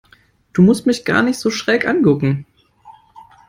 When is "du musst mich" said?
0.53-1.05